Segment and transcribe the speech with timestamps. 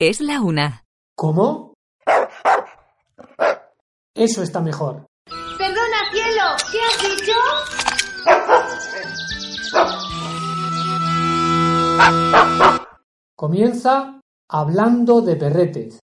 [0.00, 0.84] Es la una.
[1.16, 1.74] ¿Cómo?
[4.14, 5.06] Eso está mejor.
[5.26, 7.32] Perdona, cielo, ¿qué has dicho?
[13.34, 15.98] Comienza hablando de perretes.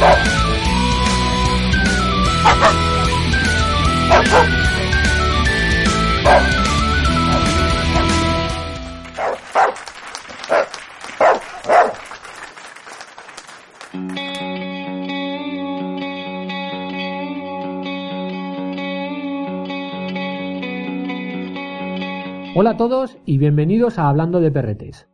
[0.00, 0.27] Oh!
[22.68, 25.08] Hola a todos y bienvenidos a Hablando de Perretes.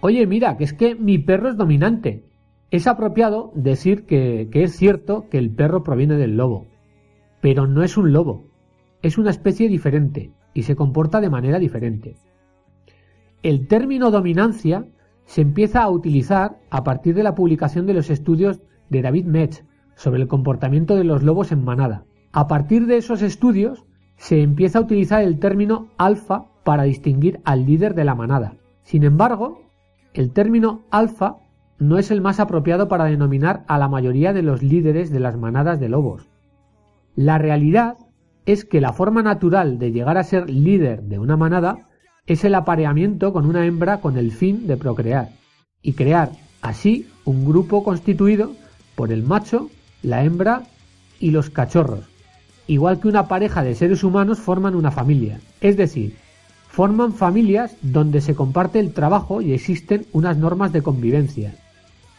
[0.00, 2.33] Oye, mira, que es que mi perro es dominante.
[2.70, 6.66] Es apropiado decir que, es cierto que el perro proviene del lobo,
[7.40, 8.46] pero no es un lobo,
[9.02, 12.16] es una especie diferente y se comporta de manera diferente.
[13.42, 14.86] El término dominancia
[15.26, 19.64] se empieza a utilizar a partir de la publicación de los estudios de David Metz
[19.94, 22.04] sobre el comportamiento de los lobos en manada.
[22.32, 23.84] A partir de esos estudios
[24.16, 28.56] se empieza a utilizar el término alfa para distinguir al líder de la manada.
[28.82, 29.60] Sin embargo,
[30.14, 31.38] el término alfa
[31.78, 35.36] no es el más apropiado para denominar a la mayoría de los líderes de las
[35.36, 36.28] manadas de lobos.
[37.16, 37.96] La realidad
[38.46, 41.88] es que la forma natural de llegar a ser líder de una manada
[42.26, 45.30] es el apareamiento con una hembra con el fin de procrear
[45.82, 46.30] y crear
[46.62, 48.52] así un grupo constituido
[48.94, 49.70] por el macho,
[50.02, 50.62] la hembra
[51.20, 52.04] y los cachorros,
[52.66, 56.16] igual que una pareja de seres humanos forman una familia, es decir,
[56.68, 61.54] forman familias donde se comparte el trabajo y existen unas normas de convivencia.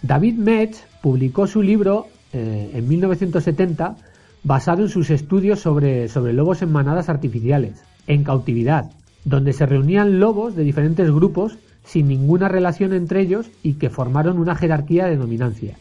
[0.05, 3.95] David Metz publicó su libro eh, en 1970
[4.43, 8.91] basado en sus estudios sobre, sobre lobos en manadas artificiales, en cautividad,
[9.23, 14.37] donde se reunían lobos de diferentes grupos sin ninguna relación entre ellos y que formaron
[14.37, 15.75] una jerarquía de dominancia.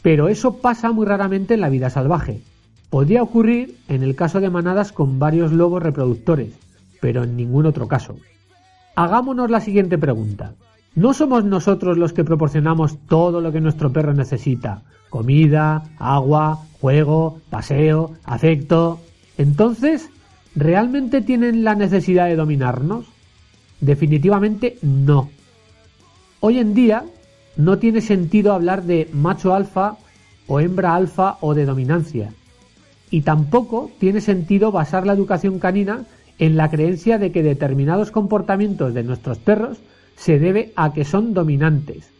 [0.00, 2.40] Pero eso pasa muy raramente en la vida salvaje.
[2.88, 6.54] Podría ocurrir en el caso de manadas con varios lobos reproductores,
[6.98, 8.16] pero en ningún otro caso.
[8.96, 10.54] Hagámonos la siguiente pregunta.
[10.94, 14.82] ¿No somos nosotros los que proporcionamos todo lo que nuestro perro necesita?
[15.10, 19.00] Comida, agua, juego, paseo, afecto.
[19.36, 20.08] Entonces,
[20.54, 23.06] ¿realmente tienen la necesidad de dominarnos?
[23.80, 25.30] Definitivamente no.
[26.38, 27.04] Hoy en día
[27.56, 29.96] no tiene sentido hablar de macho alfa
[30.46, 32.32] o hembra alfa o de dominancia.
[33.10, 36.04] Y tampoco tiene sentido basar la educación canina
[36.38, 39.78] en la creencia de que determinados comportamientos de nuestros perros
[40.16, 42.10] se debe a que son dominantes.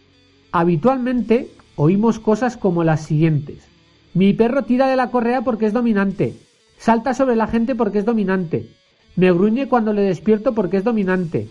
[0.52, 3.66] Habitualmente oímos cosas como las siguientes.
[4.14, 6.34] Mi perro tira de la correa porque es dominante.
[6.78, 8.68] Salta sobre la gente porque es dominante.
[9.16, 11.48] Me gruñe cuando le despierto porque es dominante.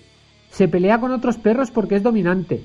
[0.51, 2.63] Se pelea con otros perros porque es dominante.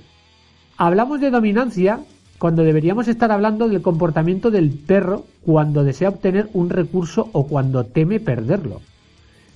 [0.76, 2.00] Hablamos de dominancia
[2.38, 7.85] cuando deberíamos estar hablando del comportamiento del perro cuando desea obtener un recurso o cuando
[7.85, 8.81] teme perderlo.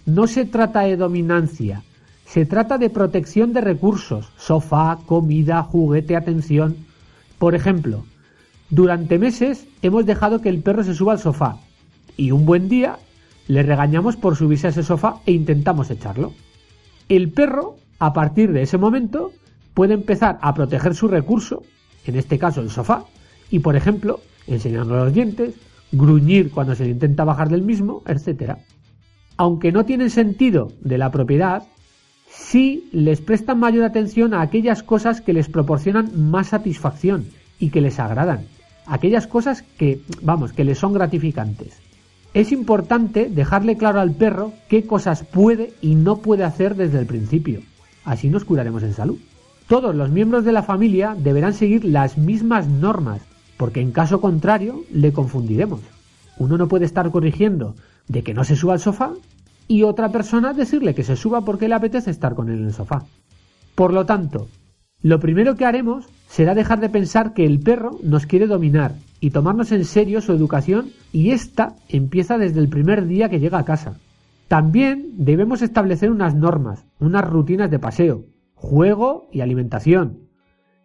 [0.05, 1.85] No se trata de dominancia,
[2.33, 6.77] se trata de protección de recursos, sofá, comida, juguete, atención.
[7.39, 8.07] Por ejemplo,
[8.71, 11.59] durante meses hemos dejado que el perro se suba al sofá
[12.17, 12.97] y un buen día
[13.49, 16.33] le regañamos por subirse a ese sofá e intentamos echarlo.
[17.11, 19.33] El perro, a partir de ese momento,
[19.75, 21.63] puede empezar a proteger su recurso,
[22.07, 23.05] en este caso el sofá,
[23.51, 25.53] y por ejemplo, enseñarnos los dientes,
[25.93, 28.55] gruñir cuando se le intenta bajar del mismo, etc.
[29.37, 31.65] Aunque no tienen sentido de la propiedad,
[32.35, 37.27] sí les prestan mayor atención a aquellas cosas que les proporcionan más satisfacción
[37.59, 38.47] y que les agradan,
[38.87, 41.81] aquellas cosas que, vamos, que les son gratificantes.
[42.35, 47.07] Es importante dejarle claro al perro qué cosas puede y no puede hacer desde el
[47.07, 47.61] principio.
[48.05, 49.19] Así nos curaremos en salud.
[49.69, 53.21] Todos los miembros de la familia deberán seguir las mismas normas,
[53.59, 55.81] porque en caso contrario le confundiremos.
[56.39, 57.75] Uno no puede estar corrigiendo
[58.09, 59.13] de que no se suba al sofá
[59.69, 62.73] y otra persona decirle que se suba porque le apetece estar con él en el
[62.73, 63.05] sofá.
[63.75, 64.49] Por lo tanto,
[65.03, 69.31] lo primero que haremos será dejar de pensar que el perro nos quiere dominar y
[69.31, 73.65] tomarnos en serio su educación y esta empieza desde el primer día que llega a
[73.65, 73.97] casa.
[74.47, 78.25] También debemos establecer unas normas, unas rutinas de paseo,
[78.55, 80.29] juego y alimentación.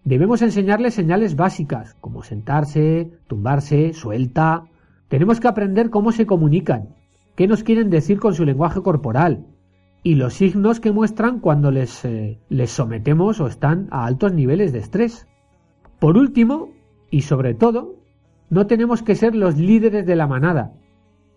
[0.03, 4.63] Debemos enseñarle señales básicas, como sentarse, tumbarse, suelta.
[5.09, 6.95] Tenemos que aprender cómo se comunican,
[7.38, 9.45] qué nos quieren decir con su lenguaje corporal
[10.01, 14.74] y los signos que muestran cuando les, eh, les sometemos o están a altos niveles
[14.74, 15.28] de estrés.
[16.00, 16.69] Por último,
[17.12, 17.94] y sobre todo,
[18.50, 20.74] no tenemos que ser los líderes de la manada.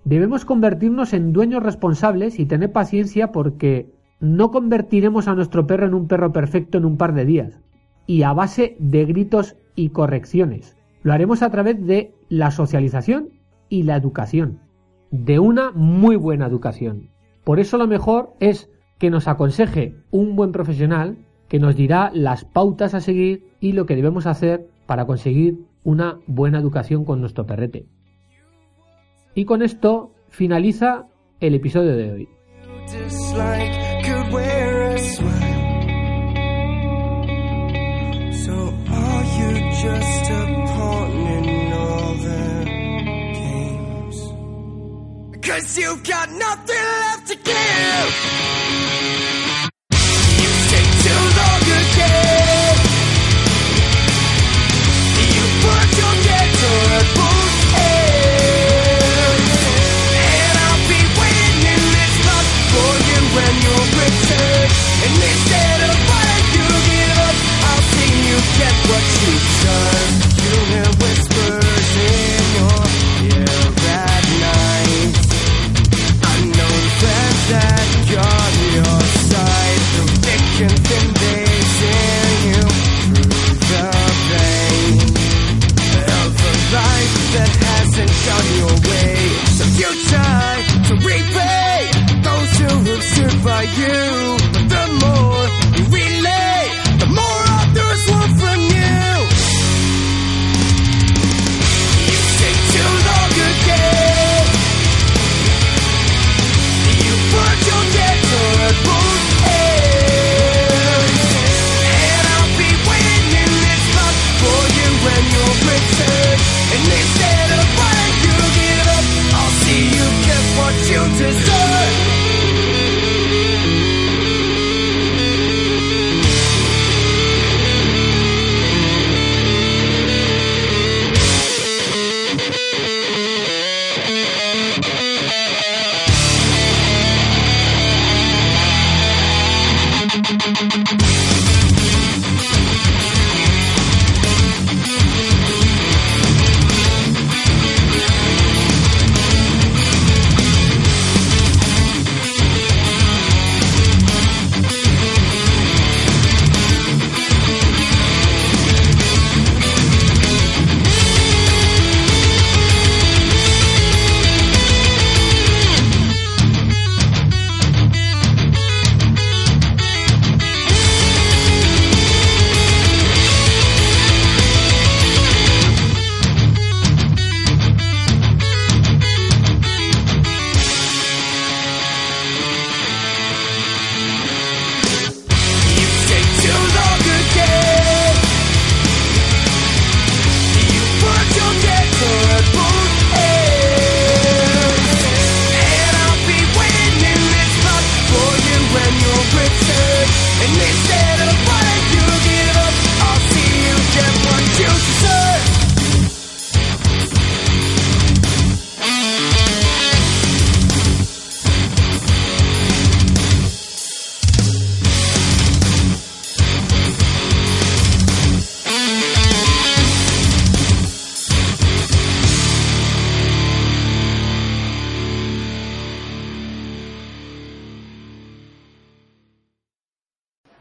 [0.05, 5.93] Debemos convertirnos en dueños responsables y tener paciencia porque no convertiremos a nuestro perro en
[5.93, 7.61] un perro perfecto en un par de días
[8.07, 10.79] y a base de gritos y correcciones.
[11.03, 13.29] Lo haremos a través de la socialización
[13.69, 14.61] y la educación,
[15.11, 17.11] de una muy buena educación.
[17.45, 21.19] Por eso lo mejor es que nos aconseje un buen profesional
[21.49, 26.19] que nos dirá las pautas a seguir y lo que debemos hacer para conseguir una
[26.27, 27.87] buena educación con nuestro perrete.
[29.35, 31.07] Y con esto finaliza
[31.41, 32.29] el episodio de hoy.
[45.61, 48.70] Cause you've got nothing left to give.
[93.77, 94.20] You.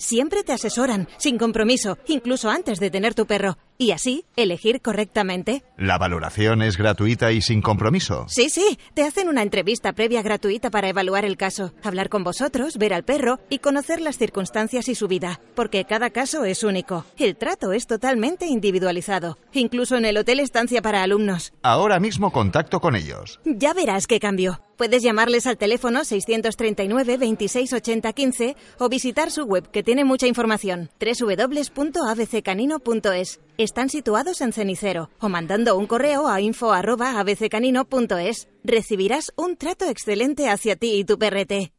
[0.00, 3.58] Siempre te asesoran, sin compromiso, incluso antes de tener tu perro.
[3.80, 5.64] Y así, elegir correctamente.
[5.78, 8.26] ¿La valoración es gratuita y sin compromiso?
[8.28, 12.76] Sí, sí, te hacen una entrevista previa gratuita para evaluar el caso, hablar con vosotros,
[12.76, 17.06] ver al perro y conocer las circunstancias y su vida, porque cada caso es único.
[17.16, 21.54] El trato es totalmente individualizado, incluso en el hotel estancia para alumnos.
[21.62, 23.40] Ahora mismo contacto con ellos.
[23.46, 24.60] Ya verás qué cambio.
[24.80, 30.26] Puedes llamarles al teléfono 639 26 80 15 o visitar su web que tiene mucha
[30.26, 33.40] información www.abccanino.es.
[33.60, 38.48] Están situados en Cenicero o mandando un correo a info@abccanino.es.
[38.64, 41.74] Recibirás un trato excelente hacia ti y tu perrete.